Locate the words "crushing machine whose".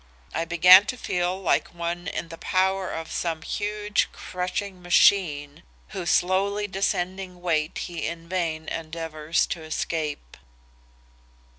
4.11-6.09